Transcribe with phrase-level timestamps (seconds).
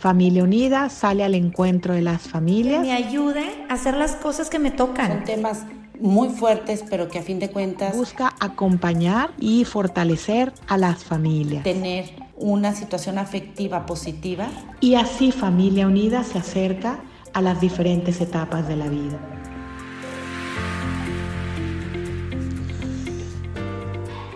[0.00, 2.80] Familia Unida sale al encuentro de las familias.
[2.80, 5.08] Me ayude a hacer las cosas que me tocan.
[5.08, 5.66] Son temas
[6.00, 11.64] muy fuertes, pero que a fin de cuentas busca acompañar y fortalecer a las familias.
[11.64, 14.48] Tener una situación afectiva positiva.
[14.80, 17.00] Y así Familia Unida se acerca
[17.34, 19.18] a las diferentes etapas de la vida.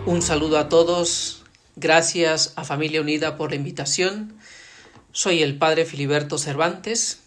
[0.05, 1.43] Un saludo a todos.
[1.75, 4.34] Gracias a Familia Unida por la invitación.
[5.17, 7.19] Soy el Padre Filiberto Cervantes.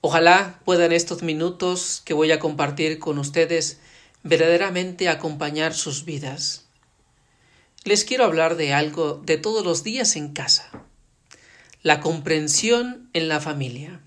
[0.00, 3.80] Ojalá puedan estos minutos que voy a compartir con ustedes
[4.22, 6.64] verdaderamente acompañar sus vidas.
[7.84, 10.70] Les quiero hablar de algo de todos los días en casa.
[11.82, 14.00] La comprensión en la familia.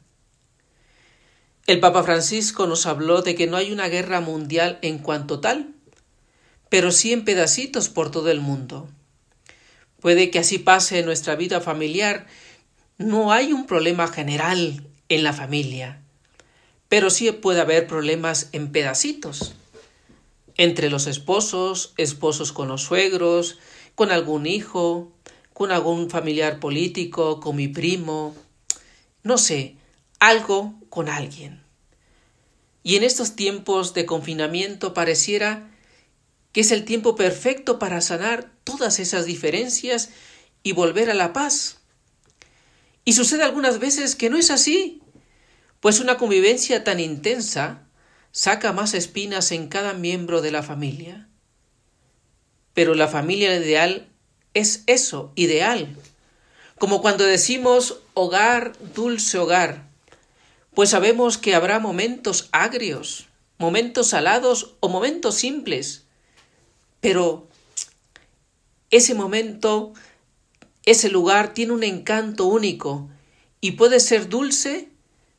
[1.68, 5.76] El Papa Francisco nos habló de que no hay una guerra mundial en cuanto tal,
[6.70, 8.90] pero sí en pedacitos por todo el mundo.
[10.04, 12.26] Puede que así pase en nuestra vida familiar.
[13.04, 16.02] No hay un problema general en la familia,
[16.88, 19.56] pero sí puede haber problemas en pedacitos.
[20.56, 23.60] Entre los esposos, esposos con los suegros,
[23.96, 25.12] con algún hijo,
[25.52, 28.36] con algún familiar político, con mi primo,
[29.22, 29.76] no sé,
[30.22, 31.62] algo con alguien.
[32.84, 35.70] Y en estos tiempos de confinamiento pareciera
[36.54, 40.12] que es el tiempo perfecto para sanar todas esas diferencias
[40.64, 41.83] y volver a la paz.
[43.06, 45.02] Y sucede algunas veces que no es así,
[45.80, 47.88] pues una convivencia tan intensa
[48.32, 51.28] saca más espinas en cada miembro de la familia.
[52.74, 54.08] Pero la familia ideal
[54.54, 55.96] es eso, ideal,
[56.80, 59.88] como cuando decimos hogar, dulce hogar,
[60.74, 66.04] pues sabemos que habrá momentos agrios, momentos salados o momentos simples,
[67.00, 67.48] pero
[68.90, 69.94] ese momento,
[70.86, 73.10] ese lugar tiene un encanto único
[73.62, 74.90] y puede ser dulce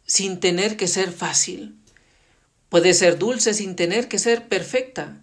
[0.06, 1.77] sin tener que ser fácil.
[2.69, 5.21] Puede ser dulce sin tener que ser perfecta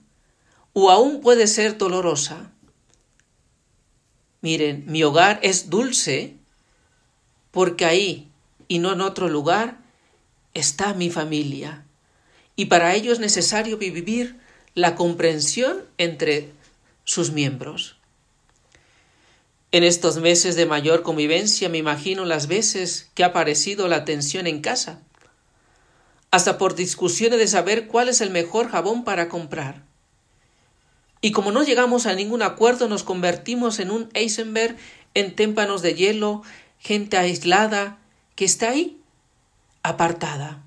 [0.73, 2.51] o aún puede ser dolorosa.
[4.41, 6.35] Miren, mi hogar es dulce
[7.51, 8.31] porque ahí
[8.67, 9.79] y no en otro lugar
[10.53, 11.85] está mi familia.
[12.55, 14.39] Y para ello es necesario vivir
[14.73, 16.51] la comprensión entre
[17.03, 18.00] sus miembros.
[19.71, 24.47] En estos meses de mayor convivencia me imagino las veces que ha aparecido la tensión
[24.47, 25.01] en casa,
[26.29, 29.83] hasta por discusiones de saber cuál es el mejor jabón para comprar.
[31.21, 34.75] Y como no llegamos a ningún acuerdo, nos convertimos en un Eisenberg
[35.13, 36.41] en témpanos de hielo,
[36.79, 37.99] gente aislada,
[38.35, 38.97] que está ahí,
[39.83, 40.63] apartada.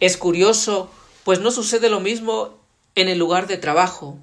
[0.00, 0.90] Es curioso
[1.26, 2.56] pues no sucede lo mismo
[2.94, 4.16] en el lugar de trabajo.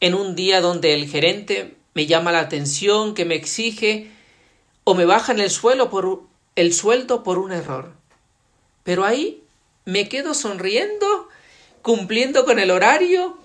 [0.00, 4.08] En un día donde el gerente me llama la atención, que me exige
[4.84, 6.22] o me baja en el suelo por
[6.54, 7.92] el sueldo por un error.
[8.84, 9.42] Pero ahí
[9.84, 11.28] me quedo sonriendo,
[11.82, 13.36] cumpliendo con el horario,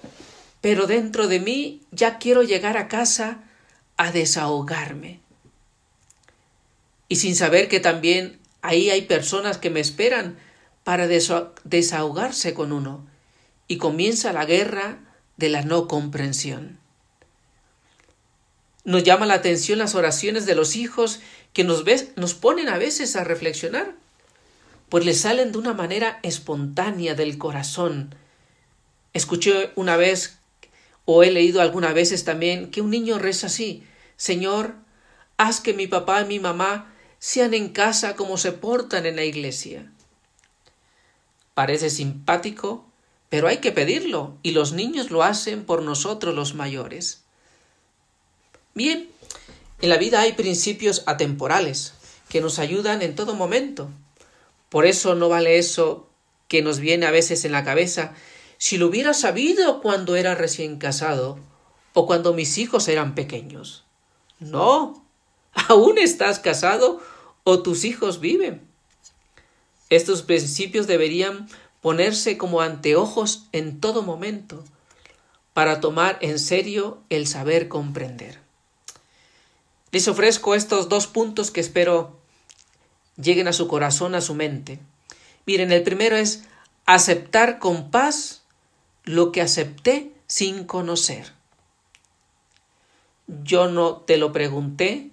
[0.62, 3.40] pero dentro de mí ya quiero llegar a casa
[3.98, 5.20] a desahogarme.
[7.10, 10.38] Y sin saber que también ahí hay personas que me esperan
[10.84, 13.04] para desahogarse con uno
[13.68, 15.00] y comienza la guerra
[15.38, 16.83] de la no comprensión.
[18.84, 21.20] Nos llama la atención las oraciones de los hijos
[21.54, 21.84] que nos,
[22.16, 23.96] nos ponen a veces a reflexionar,
[24.90, 28.16] pues les salen de una manera espontánea del corazón.
[29.14, 30.40] Escuché una vez
[31.06, 33.84] o he leído algunas veces también que un niño reza así
[34.16, 34.76] Señor,
[35.38, 39.24] haz que mi papá y mi mamá sean en casa como se portan en la
[39.24, 39.92] iglesia.
[41.54, 42.86] Parece simpático,
[43.30, 47.23] pero hay que pedirlo, y los niños lo hacen por nosotros los mayores.
[48.74, 49.10] Bien,
[49.82, 51.94] en la vida hay principios atemporales
[52.30, 53.90] que nos ayudan en todo momento.
[54.70, 56.10] Por eso no vale eso
[56.48, 58.14] que nos viene a veces en la cabeza
[58.58, 61.38] si lo hubiera sabido cuando era recién casado
[61.94, 63.84] o cuando mis hijos eran pequeños.
[64.40, 65.06] No,
[65.54, 67.02] aún estás casado
[67.44, 68.62] o tus hijos viven.
[69.90, 71.48] Estos principios deberían
[71.82, 74.64] ponerse como anteojos en todo momento
[75.54, 78.43] para tomar en serio el saber comprender.
[79.94, 82.18] Les ofrezco estos dos puntos que espero
[83.16, 84.80] lleguen a su corazón, a su mente.
[85.46, 86.46] Miren, el primero es
[86.88, 88.42] aceptar con paz
[89.04, 91.34] lo que acepté sin conocer.
[93.28, 95.12] Yo no te lo pregunté,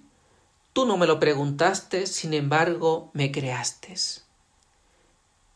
[0.73, 3.93] tú no me lo preguntaste, sin embargo me creaste.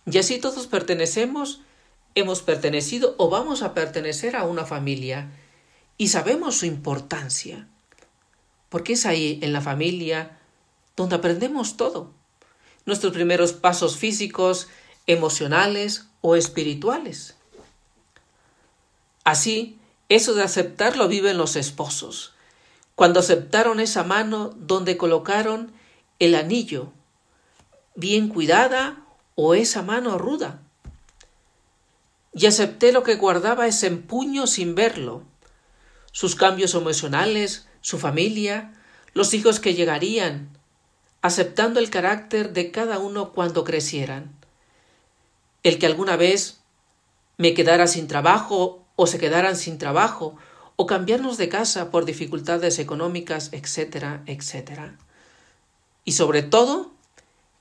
[0.06, 1.62] Y así todos pertenecemos,
[2.14, 5.32] hemos pertenecido o vamos a pertenecer a una familia
[5.98, 7.68] y sabemos su importancia.
[8.76, 10.38] Porque es ahí, en la familia,
[10.98, 12.12] donde aprendemos todo.
[12.86, 14.68] Nuestros primeros pasos físicos,
[15.08, 17.38] emocionales o espirituales.
[19.24, 19.80] Así,
[20.10, 22.34] eso de aceptar lo viven los esposos,
[22.96, 25.72] cuando aceptaron esa mano donde colocaron
[26.20, 26.92] el anillo,
[27.96, 29.06] bien cuidada
[29.36, 30.60] o esa mano ruda.
[32.34, 35.24] Y acepté lo que guardaba ese empuño sin verlo,
[36.12, 38.74] sus cambios emocionales, su familia,
[39.14, 40.50] los hijos que llegarían,
[41.22, 44.32] aceptando el carácter de cada uno cuando crecieran.
[45.62, 46.62] El que alguna vez
[47.38, 50.36] me quedara sin trabajo o se quedaran sin trabajo
[50.78, 54.98] o cambiarnos de casa por dificultades económicas, etcétera, etcétera.
[56.06, 56.92] Y sobre todo,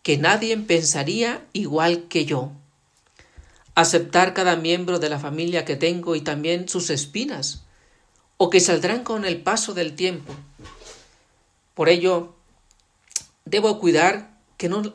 [0.03, 2.51] que nadie pensaría igual que yo.
[3.75, 7.64] Aceptar cada miembro de la familia que tengo y también sus espinas,
[8.37, 10.35] o que saldrán con el paso del tiempo.
[11.75, 12.35] Por ello,
[13.45, 14.95] debo cuidar que no,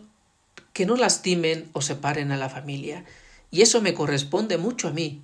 [0.73, 3.05] que no lastimen o separen a la familia,
[3.51, 5.21] y eso me corresponde mucho a mí,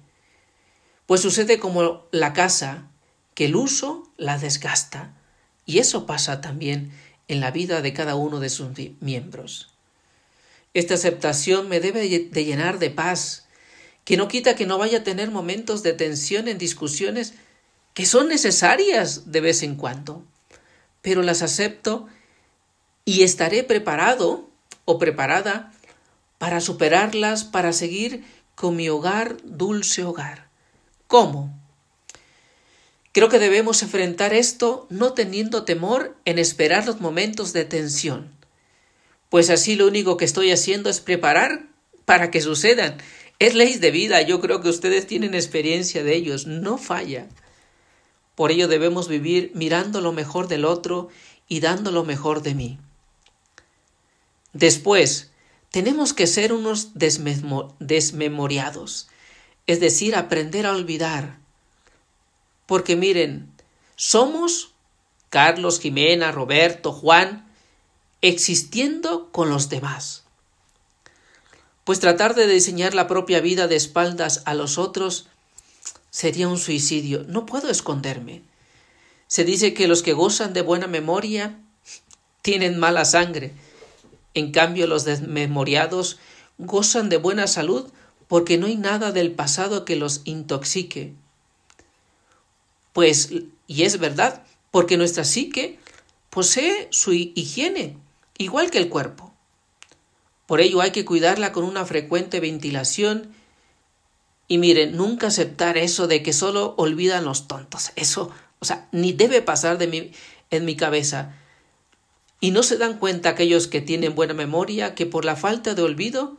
[1.06, 2.88] pues sucede como la casa,
[3.36, 5.14] que el uso la desgasta,
[5.66, 6.92] y eso pasa también
[7.28, 8.70] en la vida de cada uno de sus
[9.00, 9.74] miembros.
[10.74, 13.48] Esta aceptación me debe de llenar de paz,
[14.04, 17.34] que no quita que no vaya a tener momentos de tensión en discusiones
[17.96, 20.24] que son necesarias de vez en cuando,
[21.02, 22.06] pero las acepto
[23.06, 24.48] y estaré preparado
[24.86, 25.74] o preparada
[26.38, 30.48] para superarlas, para seguir con mi hogar, dulce hogar.
[31.08, 31.60] ¿Cómo?
[33.14, 38.36] Creo que debemos enfrentar esto no teniendo temor en esperar los momentos de tensión
[39.36, 41.68] pues así lo único que estoy haciendo es preparar
[42.06, 42.98] para que sucedan.
[43.38, 47.28] Es ley de vida, yo creo que ustedes tienen experiencia de ellos, no falla.
[48.36, 51.10] Por ello debemos vivir mirando lo mejor del otro
[51.48, 52.78] y dando lo mejor de mí.
[54.54, 55.32] Después,
[55.72, 59.10] tenemos que ser unos desmemoriados,
[59.68, 61.38] es decir, aprender a olvidar.
[62.66, 63.52] Porque miren,
[63.96, 64.74] somos
[65.30, 67.48] Carlos, Jimena, Roberto, Juan,
[68.22, 70.24] existiendo con los demás.
[71.84, 75.28] Pues tratar de diseñar la propia vida de espaldas a los otros
[76.16, 77.26] sería un suicidio.
[77.28, 78.42] No puedo esconderme.
[79.28, 81.60] Se dice que los que gozan de buena memoria
[82.42, 83.52] tienen mala sangre.
[84.34, 86.18] En cambio, los desmemoriados
[86.58, 87.92] gozan de buena salud
[88.30, 91.14] porque no hay nada del pasado que los intoxique.
[92.94, 93.32] Pues,
[93.68, 95.80] y es verdad, porque nuestra psique
[96.30, 97.98] posee su higiene
[98.38, 99.34] igual que el cuerpo.
[100.46, 103.36] Por ello hay que cuidarla con una frecuente ventilación
[104.48, 107.92] y miren, nunca aceptar eso de que solo olvidan los tontos.
[107.96, 110.12] Eso, o sea, ni debe pasar de mi,
[110.52, 111.36] en mi cabeza.
[112.40, 115.82] Y no se dan cuenta aquellos que tienen buena memoria que por la falta de
[115.82, 116.38] olvido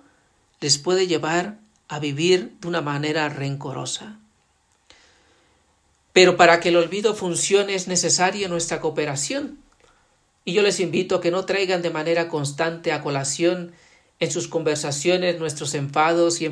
[0.60, 1.58] les puede llevar
[1.88, 4.18] a vivir de una manera rencorosa.
[6.12, 9.58] Pero para que el olvido funcione es necesaria nuestra cooperación
[10.44, 13.72] y yo les invito a que no traigan de manera constante a colación
[14.20, 16.46] en sus conversaciones nuestros enfados y,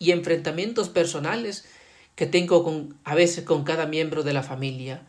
[0.00, 1.64] enfrentamientos personales
[2.14, 5.02] que tengo con, a veces con cada miembro de la familia,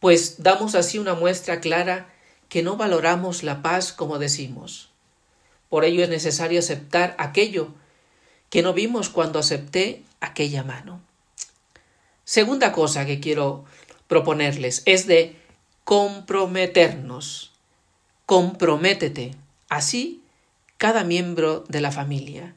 [0.00, 2.12] pues damos así una muestra clara
[2.48, 4.90] que no valoramos la paz como decimos.
[5.68, 7.74] Por ello es necesario aceptar aquello
[8.50, 11.00] que no vimos cuando acepté aquella mano.
[12.24, 13.64] Segunda cosa que quiero
[14.08, 15.36] proponerles es de
[15.84, 17.52] comprometernos.
[18.26, 19.34] Comprométete.
[19.68, 20.22] Así
[20.76, 22.54] cada miembro de la familia.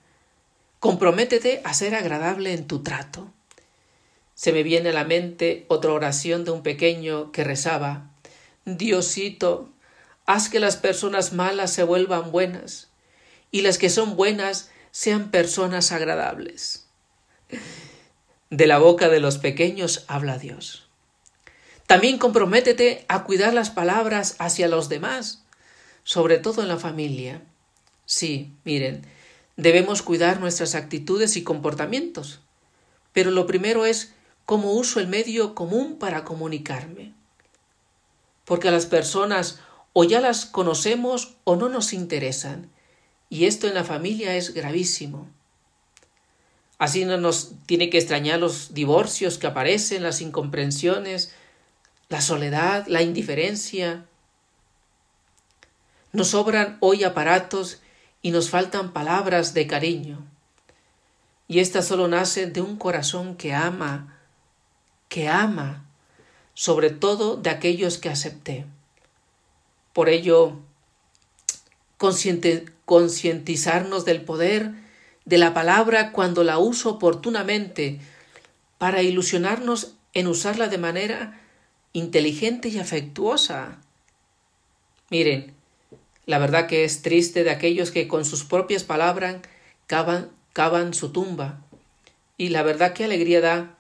[0.80, 3.32] Comprométete a ser agradable en tu trato.
[4.34, 8.10] Se me viene a la mente otra oración de un pequeño que rezaba
[8.78, 9.70] Diosito,
[10.26, 12.90] haz que las personas malas se vuelvan buenas
[13.52, 16.88] y las que son buenas sean personas agradables.
[18.50, 20.88] De la boca de los pequeños habla Dios.
[21.88, 25.44] También comprométete a cuidar las palabras hacia los demás,
[26.04, 27.42] sobre todo en la familia.
[28.06, 29.06] Sí, miren,
[29.60, 32.40] debemos cuidar nuestras actitudes y comportamientos,
[33.12, 34.14] pero lo primero es
[34.46, 37.14] cómo uso el medio común para comunicarme.
[38.46, 39.60] Porque a las personas
[39.92, 42.72] o ya las conocemos o no nos interesan,
[43.30, 45.30] y esto en la familia es gravísimo.
[46.78, 51.34] Así no nos tiene que extrañar los divorcios que aparecen, las incomprensiones,
[52.08, 54.06] la soledad, la indiferencia.
[56.14, 57.82] Nos sobran hoy aparatos
[58.22, 60.26] y nos faltan palabras de cariño.
[61.48, 64.20] Y éstas solo nacen de un corazón que ama,
[65.08, 65.86] que ama,
[66.54, 68.66] sobre todo de aquellos que acepté.
[69.94, 70.60] Por ello,
[72.86, 74.72] concientizarnos del poder
[75.26, 78.00] de la palabra cuando la uso oportunamente
[78.78, 81.40] para ilusionarnos en usarla de manera
[81.94, 83.78] inteligente y afectuosa.
[85.10, 85.54] Miren,
[86.30, 89.38] la verdad que es triste de aquellos que con sus propias palabras
[89.88, 91.62] cavan, cavan su tumba.
[92.38, 93.76] Y la verdad que alegría da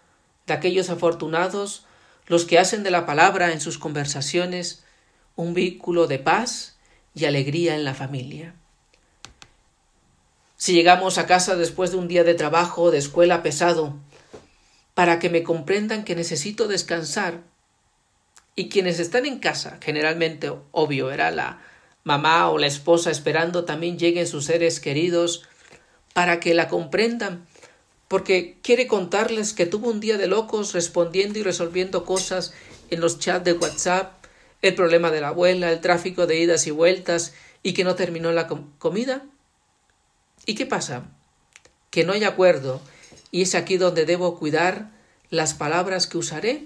[0.47, 1.85] de aquellos afortunados
[2.25, 4.83] los que hacen de la palabra en sus conversaciones
[5.35, 6.79] un vínculo de paz
[7.13, 8.55] y alegría en la familia.
[10.57, 13.95] Si llegamos a casa después de un día de trabajo o de escuela pesado,
[14.95, 17.41] para que me comprendan que necesito descansar,
[18.55, 21.61] y quienes están en casa, generalmente, obvio, era la
[22.09, 25.43] mamá o la esposa esperando también lleguen sus seres queridos
[26.13, 27.45] para que la comprendan,
[28.07, 32.51] porque quiere contarles que tuvo un día de locos respondiendo y resolviendo cosas
[32.89, 34.25] en los chats de WhatsApp,
[34.63, 38.31] el problema de la abuela, el tráfico de idas y vueltas y que no terminó
[38.31, 38.47] la
[38.79, 39.23] comida.
[40.47, 41.03] ¿Y qué pasa?
[41.91, 42.81] Que no hay acuerdo
[43.29, 44.89] y es aquí donde debo cuidar
[45.29, 46.65] las palabras que usaré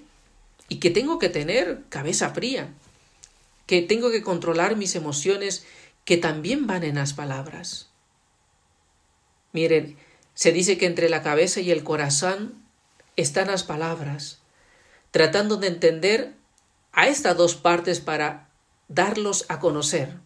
[0.69, 2.73] y que tengo que tener cabeza fría,
[3.65, 5.65] que tengo que controlar mis emociones
[6.05, 7.89] que también van en las palabras.
[9.53, 9.97] Miren,
[10.33, 12.55] se dice que entre la cabeza y el corazón
[13.15, 14.39] están las palabras,
[15.11, 16.33] tratando de entender
[16.91, 18.49] a estas dos partes para
[18.87, 20.17] darlos a conocer.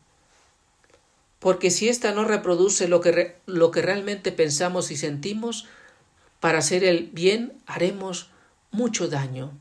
[1.39, 5.67] Porque si ésta no reproduce lo que, lo que realmente pensamos y sentimos,
[6.39, 8.29] para hacer el bien haremos
[8.71, 9.51] mucho daño.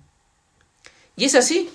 [1.16, 1.70] Y es así.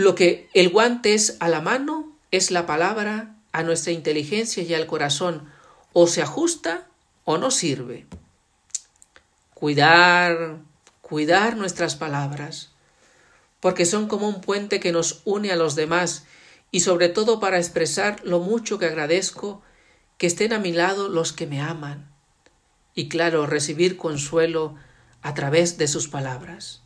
[0.00, 4.72] Lo que el guante es a la mano es la palabra a nuestra inteligencia y
[4.72, 5.52] al corazón.
[5.92, 6.86] O se ajusta
[7.24, 8.06] o no sirve.
[9.52, 10.56] Cuidar,
[11.02, 12.70] cuidar nuestras palabras,
[13.60, 16.24] porque son como un puente que nos une a los demás
[16.70, 19.60] y sobre todo para expresar lo mucho que agradezco
[20.16, 22.10] que estén a mi lado los que me aman
[22.94, 24.76] y claro, recibir consuelo
[25.20, 26.80] a través de sus palabras.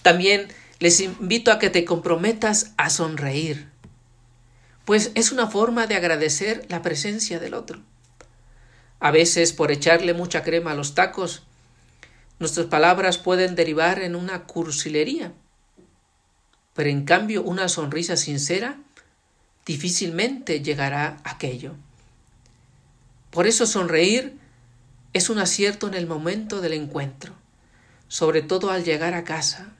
[0.00, 0.48] También
[0.82, 3.68] les invito a que te comprometas a sonreír,
[4.84, 7.80] pues es una forma de agradecer la presencia del otro.
[8.98, 11.44] A veces, por echarle mucha crema a los tacos,
[12.40, 15.32] nuestras palabras pueden derivar en una cursilería,
[16.74, 18.80] pero en cambio una sonrisa sincera
[19.64, 21.76] difícilmente llegará a aquello.
[23.30, 24.36] Por eso sonreír
[25.12, 27.34] es un acierto en el momento del encuentro,
[28.08, 29.76] sobre todo al llegar a casa.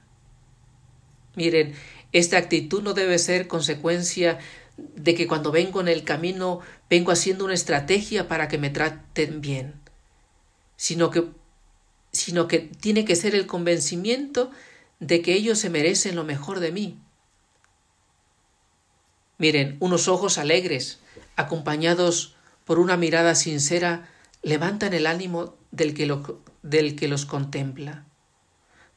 [1.35, 1.75] Miren,
[2.11, 4.39] esta actitud no debe ser consecuencia
[4.77, 6.59] de que cuando vengo en el camino
[6.89, 9.73] vengo haciendo una estrategia para que me traten bien,
[10.77, 11.25] sino que,
[12.11, 14.51] sino que tiene que ser el convencimiento
[14.99, 16.99] de que ellos se merecen lo mejor de mí.
[19.37, 20.99] Miren, unos ojos alegres,
[21.35, 22.35] acompañados
[22.65, 24.09] por una mirada sincera,
[24.41, 26.15] levantan el ánimo del que,
[26.61, 28.05] del que los contempla.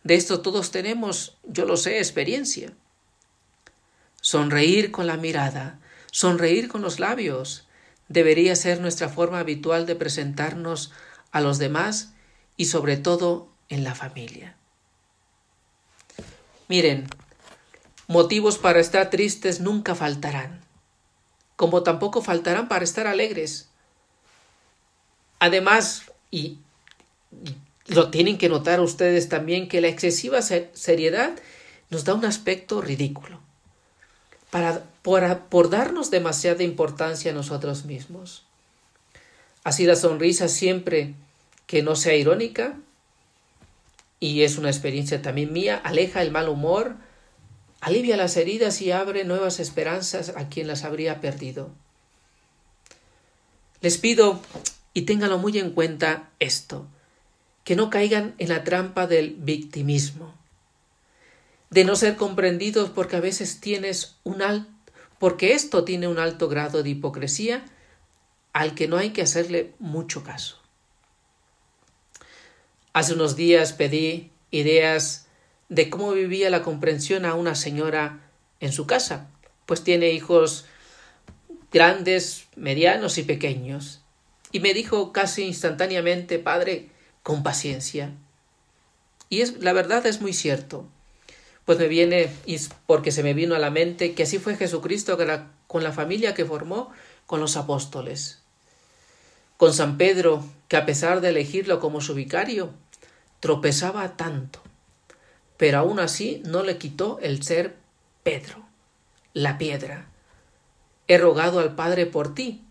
[0.07, 2.73] De esto todos tenemos, yo lo sé, experiencia.
[4.21, 5.81] Sonreír con la mirada,
[6.13, 7.67] sonreír con los labios,
[8.07, 10.93] debería ser nuestra forma habitual de presentarnos
[11.33, 12.13] a los demás
[12.57, 14.55] y sobre todo en la familia.
[16.69, 17.09] Miren,
[18.07, 20.61] motivos para estar tristes nunca faltarán,
[21.57, 23.71] como tampoco faltarán para estar alegres.
[25.41, 26.61] Además, y
[27.89, 31.33] lo tienen que notar ustedes también, que la excesiva seriedad
[31.91, 33.41] nos da un aspecto ridículo,
[34.51, 38.45] para, por, por darnos demasiada importancia a nosotros mismos.
[39.63, 41.15] Así la sonrisa siempre
[41.67, 42.77] que no sea irónica,
[44.19, 46.97] y es una experiencia también mía, aleja el mal humor,
[47.81, 51.71] alivia las heridas y abre nuevas esperanzas a quien las habría perdido.
[53.81, 54.41] Les pido
[54.95, 56.87] y ténganlo muy en cuenta esto,
[57.67, 60.33] que no caigan en la trampa del victimismo,
[61.69, 64.71] de no ser comprendidos porque a veces tienes un alto,
[65.19, 67.65] porque esto tiene un alto grado de hipocresía
[68.53, 70.63] al que no hay que hacerle mucho caso.
[72.93, 75.27] Hace unos días pedí ideas
[75.69, 78.31] de cómo vivía la comprensión a una señora
[78.61, 79.29] en su casa,
[79.67, 80.67] pues tiene hijos
[81.73, 84.03] grandes, medianos y pequeños,
[84.53, 86.95] y me dijo casi instantáneamente, Padre,
[87.27, 88.13] con paciencia.
[89.29, 90.87] Y es, la verdad es muy cierto.
[91.65, 92.31] Pues me viene,
[92.87, 95.19] porque se me vino a la mente, que así fue Jesucristo
[95.67, 96.93] con la familia que formó
[97.27, 98.43] con los apóstoles.
[99.57, 102.71] Con San Pedro, que a pesar de elegirlo como su vicario,
[103.41, 104.61] tropezaba tanto,
[105.57, 107.75] pero aún así no le quitó el ser
[108.23, 108.65] Pedro,
[109.33, 110.07] la piedra.
[111.09, 112.63] He rogado al Padre por ti,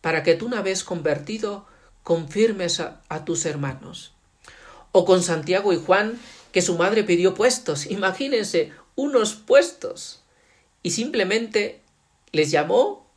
[0.00, 1.66] para que tú una vez convertido
[2.02, 4.12] confirmes a, a tus hermanos.
[4.92, 6.18] O con Santiago y Juan,
[6.52, 10.22] que su madre pidió puestos, imagínense, unos puestos.
[10.82, 11.80] Y simplemente
[12.32, 13.10] les llamó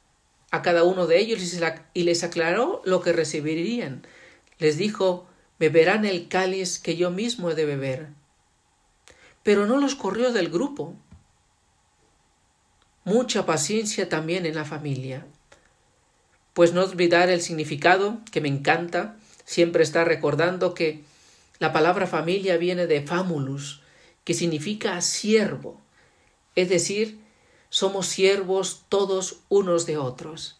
[0.51, 1.41] a cada uno de ellos
[1.93, 4.05] y les aclaró lo que recibirían.
[4.59, 5.25] Les dijo,
[5.57, 8.09] beberán el cáliz que yo mismo he de beber.
[9.41, 10.93] Pero no los corrió del grupo.
[13.03, 15.25] Mucha paciencia también en la familia.
[16.53, 21.03] Pues no olvidar el significado, que me encanta, siempre está recordando que
[21.59, 23.81] la palabra familia viene de famulus,
[24.23, 25.81] que significa siervo,
[26.55, 27.19] es decir,
[27.69, 30.57] somos siervos todos unos de otros.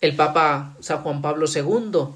[0.00, 2.14] El Papa San Juan Pablo II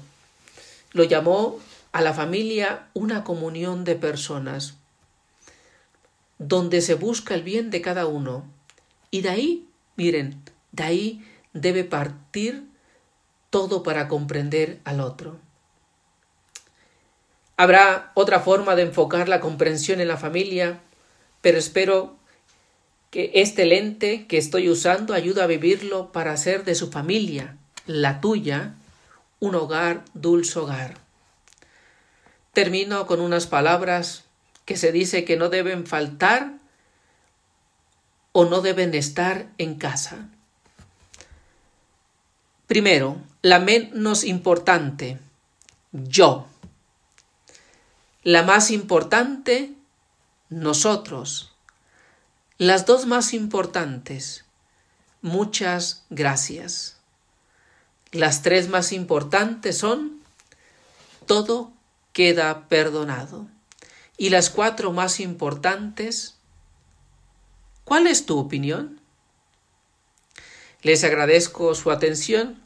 [0.93, 1.59] lo llamó
[1.91, 4.75] a la familia una comunión de personas,
[6.39, 8.45] donde se busca el bien de cada uno.
[9.11, 12.67] Y de ahí, miren, de ahí debe partir
[13.49, 15.39] todo para comprender al otro.
[17.55, 20.81] Habrá otra forma de enfocar la comprensión en la familia,
[21.41, 22.15] pero espero
[23.11, 28.21] que este lente que estoy usando ayude a vivirlo para hacer de su familia, la
[28.21, 28.73] tuya,
[29.39, 30.95] un hogar, dulce hogar.
[32.53, 34.23] Termino con unas palabras
[34.65, 36.53] que se dice que no deben faltar
[38.31, 40.29] o no deben estar en casa.
[42.73, 45.19] Primero, la menos importante,
[45.91, 46.47] yo.
[48.23, 49.75] La más importante,
[50.49, 51.53] nosotros.
[52.57, 54.45] Las dos más importantes,
[55.21, 56.97] muchas gracias.
[58.11, 60.23] Las tres más importantes son,
[61.27, 61.71] todo
[62.11, 63.45] queda perdonado.
[64.17, 66.37] Y las cuatro más importantes,
[67.83, 68.99] ¿cuál es tu opinión?
[70.81, 72.62] Les agradezco su atención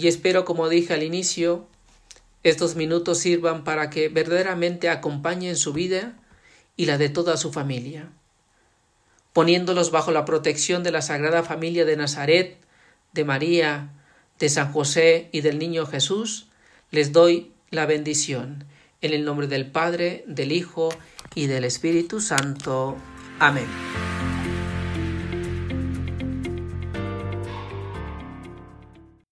[0.00, 1.66] y espero, como dije al inicio,
[2.42, 6.16] estos minutos sirvan para que verdaderamente acompañen su vida
[6.76, 8.08] y la de toda su familia.
[9.32, 12.56] Poniéndolos bajo la protección de la Sagrada Familia de Nazaret,
[13.12, 13.90] de María,
[14.38, 16.48] de San José y del Niño Jesús,
[16.90, 18.64] les doy la bendición.
[19.02, 20.88] En el nombre del Padre, del Hijo
[21.34, 22.96] y del Espíritu Santo.
[23.38, 24.09] Amén.